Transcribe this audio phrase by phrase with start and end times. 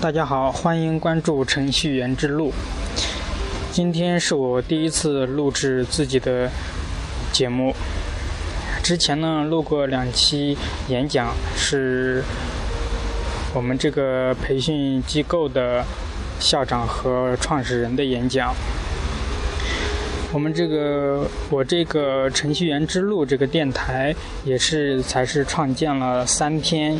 [0.00, 2.50] 大家好，欢迎关注程序员之路。
[3.70, 6.50] 今天是我第一次录制自己的
[7.32, 7.74] 节目，
[8.82, 10.56] 之前呢录过两期
[10.88, 12.24] 演讲，是
[13.52, 15.84] 我们这个培训机构的
[16.38, 18.54] 校长和创始人的演讲。
[20.32, 26.98] 我们这个我这个程序员之路这个电台也是才是创建了三天。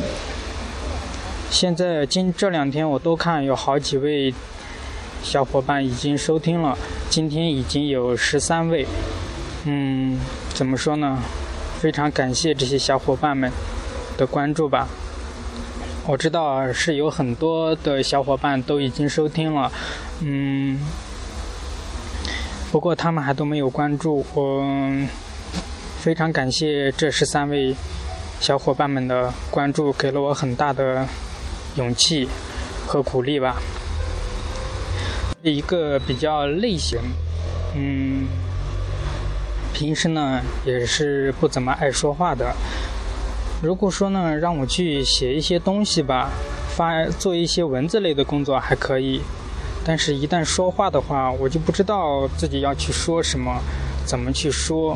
[1.51, 4.33] 现在今这两天我都看有好几位
[5.21, 6.77] 小伙伴已经收听了，
[7.09, 8.87] 今天已经有十三位。
[9.65, 10.17] 嗯，
[10.53, 11.19] 怎么说呢？
[11.77, 13.51] 非常感谢这些小伙伴们
[14.17, 14.87] 的关注吧。
[16.07, 19.69] 我知道是有很多的小伙伴都已经收听了，
[20.21, 20.79] 嗯，
[22.71, 24.65] 不过他们还都没有关注我。
[25.99, 27.75] 非常感谢这十三位
[28.39, 31.05] 小伙伴们的关注，给了我很大的。
[31.75, 32.27] 勇气
[32.85, 33.61] 和鼓励吧。
[35.43, 37.01] 一个比较内向，
[37.75, 38.27] 嗯，
[39.73, 42.53] 平时呢也是不怎么爱说话的。
[43.63, 46.29] 如果说呢让我去写一些东西吧，
[46.75, 49.21] 发做一些文字类的工作还可以，
[49.83, 53.59] 但是一旦说话的话，我就不知道自己要去说什么，
[54.05, 54.95] 怎么去说。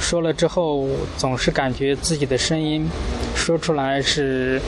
[0.00, 2.88] 说了之后，总是感觉自己的声音
[3.36, 4.60] 说出来是。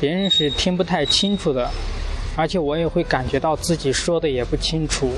[0.00, 1.70] 别人是听不太清楚的，
[2.36, 5.10] 而且我也会感觉到自己说的也不清楚。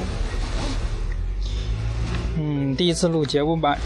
[2.39, 3.77] 嗯，第一次录节目吧，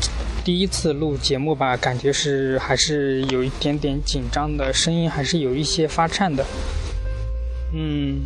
[0.45, 6.45] 第一次录节目吧，感觉是还是有一点点紧张的，声音还是有一些发颤的。
[7.73, 8.21] 嗯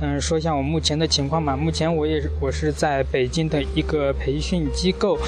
[0.00, 1.56] 嗯，说一下我目前的情况吧。
[1.56, 5.18] 目前我也我是在北京的一个培训机构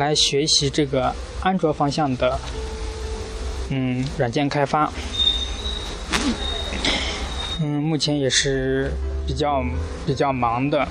[0.00, 2.36] 来学习这个安卓方向的
[3.70, 4.92] 嗯软件开发。
[7.58, 8.92] 嗯，目前也是
[9.26, 9.64] 比较
[10.04, 10.86] 比较忙的，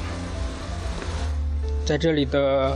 [1.85, 2.75] 在这里的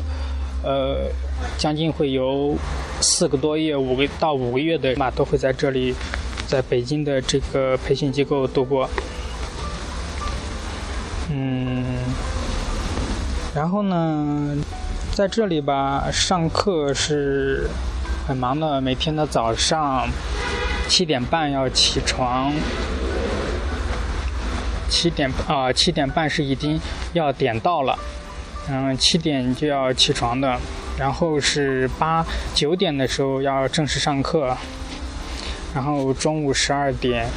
[0.64, 1.10] 呃，
[1.58, 2.56] 将近会有
[3.02, 5.96] 四个多月、五个到五个月的嘛，都会在这里，
[6.48, 8.88] 在北京的这个培训机构度过。
[11.32, 11.84] 嗯，
[13.56, 14.56] 然后呢，
[15.14, 17.68] 在这里吧，上课是
[18.28, 20.08] 很忙的，每天的早上
[20.88, 22.54] 七点半要起床。
[24.90, 26.80] 七点啊，七点半是已经
[27.14, 27.98] 要点到了，
[28.70, 30.60] 嗯，七点就要起床的，
[30.98, 34.58] 然后是八九点的时候要正式上课，
[35.74, 37.28] 然后中午十二点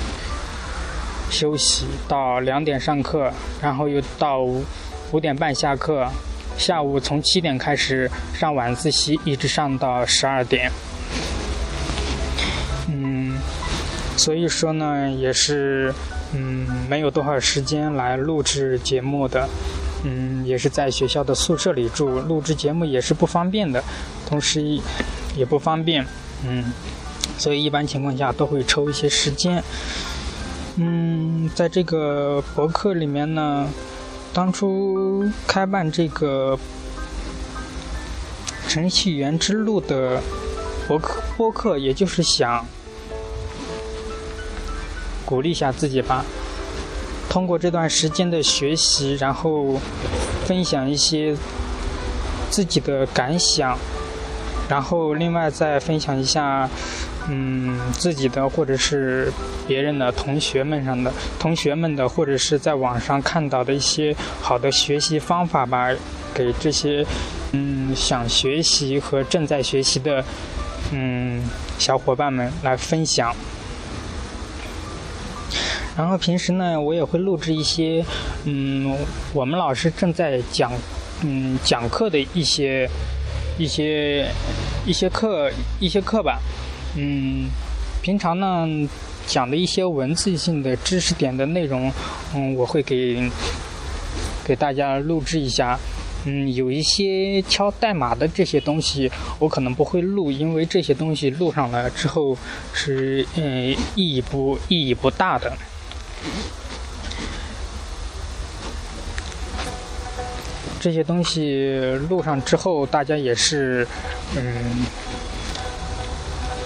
[1.31, 6.09] 休息到两点上课，然后又到五点半下课，
[6.57, 10.71] 下午从七点开始上晚自习，一直上到十二点，
[14.23, 15.93] 所以说呢，也是。
[16.35, 19.47] 嗯，没有多少时间来录制节目的，
[20.03, 23.85] 嗯，也是在学校的宿舍里住，录制节目也是不方便的，
[24.27, 24.81] 同时
[25.37, 26.07] 也不方便，
[26.43, 26.73] 嗯，
[27.37, 29.63] 所以一般情况下都会抽一些时间。
[30.77, 33.69] 嗯，在这个博客里面呢，
[34.33, 36.59] 当初开办这个
[38.69, 40.19] 程序员之路的
[40.89, 42.65] 博客，博客也就是想。
[45.33, 46.23] 鼓励一下自己吧。
[47.31, 49.81] 通过这段时间的学习，然后
[50.45, 51.35] 分享一些
[52.51, 53.79] 自己的感想，
[54.69, 56.69] 然后另外再分享一下，
[57.31, 59.33] 嗯，自己的或者是
[59.67, 65.89] 别人的同学们上的同学们的，或者是在网上看到的一些好的学习方法吧，
[66.35, 67.03] 给这些
[67.53, 70.23] 嗯想学习和正在学习的
[70.91, 71.43] 嗯
[71.79, 73.35] 小伙伴们来分享。
[75.97, 78.03] 然后平时呢，我也会录制一些，
[78.45, 78.97] 嗯，
[79.35, 80.73] 我们老师正在讲，
[81.23, 82.89] 嗯，讲课的一些、
[83.59, 84.27] 一些、
[84.87, 85.51] 一些课、
[85.81, 86.41] 一些课吧，
[86.97, 87.51] 嗯，
[88.01, 88.67] 平常呢
[89.27, 91.93] 讲的一些文字性的知识点的内容，
[92.35, 93.31] 嗯，我会给
[94.43, 95.79] 给大家录制一下，
[96.25, 102.35] 嗯，有一些敲代码的这些东西，我可能不会录，因为这些东西录上了之后
[102.73, 105.53] 是，嗯，意义不意义不大的。
[110.83, 111.81] 这些东西
[112.11, 113.87] 录上之后，大家也是，
[114.37, 114.85] 嗯，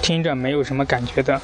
[0.00, 1.38] 听着没有什么感觉的，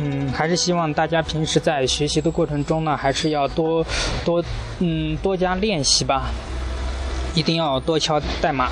[0.00, 3.86] 嗯，还是希望大家平时在学习的过程中呢，还是要多
[4.24, 4.44] 多，
[4.80, 6.32] 嗯，多加练习吧，
[7.36, 8.70] 一定要多敲代码。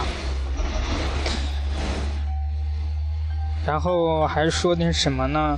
[3.64, 5.56] 然后还说点什么呢？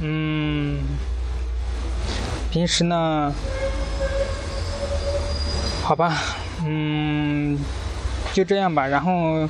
[0.00, 0.80] 嗯。
[2.50, 3.32] 平时呢，
[5.84, 6.20] 好吧，
[6.66, 7.58] 嗯，
[8.32, 8.86] 就这样吧。
[8.86, 9.48] 然后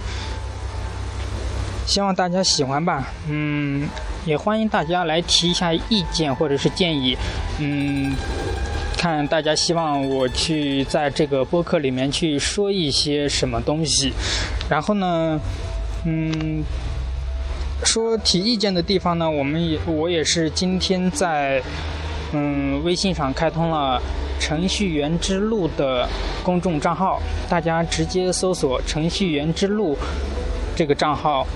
[1.86, 3.88] 希望大家喜欢吧，嗯，
[4.24, 7.16] 也欢迎大家来提一下意见或者是建议，
[7.58, 8.14] 嗯。
[8.94, 14.12] 看大家希望我去在这个播客里面去说一些什么东西，
[14.70, 15.40] 然后呢，
[16.04, 16.62] 嗯，
[17.82, 21.60] 说提意见的地方呢，我们也我也是今天在
[22.32, 24.00] 嗯微信上开通了
[24.42, 26.08] 程序员之路的
[26.42, 29.96] 公众账号，大家直接搜索程序员之路
[30.74, 31.46] 这个账号，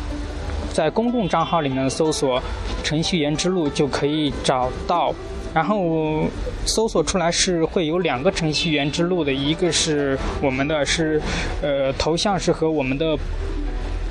[0.72, 2.40] 在公众账号里面搜索
[2.84, 5.12] 程序员之路就可以找到。
[5.52, 6.26] 然后
[6.64, 11.20] 搜索出来是会有两个程序员之路的，一个是我们的是，
[11.62, 13.18] 呃，头像是和我们的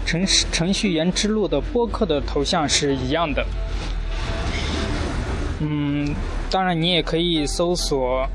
[0.05, 3.45] 程程序员之路的播客的头像是一样的。
[5.61, 6.13] 嗯，
[6.49, 8.27] 当然你也可以搜索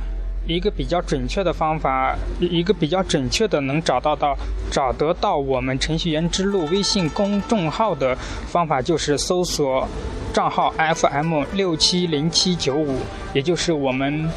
[0.54, 4.36] 一个比较准确的方法，一个比较准确的能找到到
[4.70, 8.16] 找得到我们程序员之路微信公众号的
[8.48, 9.86] 方法，就是搜索。
[10.32, 13.00] 账号 FM 六七零七九五，
[13.34, 14.30] 也就是我们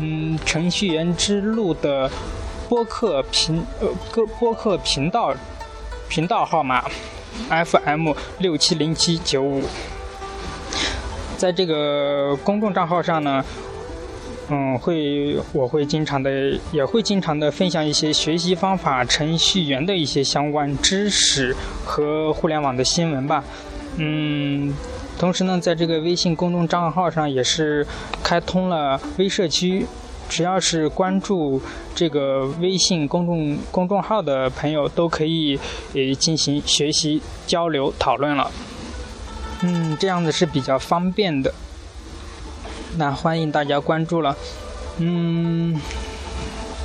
[0.00, 2.10] 嗯程序员之路的
[2.70, 5.34] 播客频呃播播客频道
[6.08, 6.82] 频道号码
[7.50, 9.62] FM 六七零七九五，
[11.36, 13.44] 在这个公众账号上呢，
[14.48, 21.54] 嗯会我会经常的也会经常的分享一些学习方法、程序员的一些相关知识
[21.84, 23.42] 和互联网的新闻吧，
[23.96, 24.74] 嗯。
[25.18, 27.86] 同时呢，在这个微信公众账号上也是
[28.22, 29.86] 开通了微社区，
[30.28, 31.58] 只要是关注
[31.94, 35.58] 这个微信公众公众号的朋友，都可以
[35.94, 38.50] 呃进行学习、交流、讨论了。
[39.62, 41.50] 嗯，这样子是比较方便的。
[42.96, 44.36] 那欢迎大家关注了。
[44.98, 45.80] 嗯，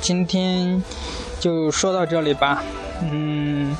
[0.00, 0.82] 今天
[1.40, 2.62] 就说到这里吧。
[3.02, 3.76] 嗯，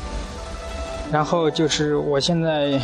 [1.12, 2.80] 然后就是我现在。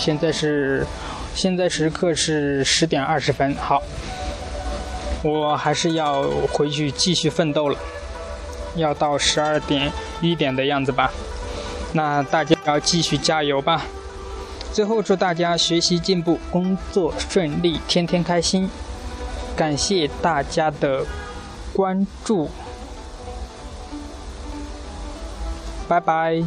[0.00, 0.86] 现在是，
[1.34, 3.52] 现在时刻是十点二十分。
[3.56, 3.82] 好，
[5.24, 6.22] 我还是要
[6.52, 7.76] 回去继续奋斗了，
[8.76, 9.90] 要到十二点
[10.20, 11.10] 一点的样子吧。
[11.92, 13.82] 那大家要继续加油吧。
[14.78, 18.70] 最后祝大家学习进步，工作顺利，天天开心。
[19.56, 21.04] 感谢大家的
[21.72, 22.48] 关注，
[25.88, 26.44] 拜拜。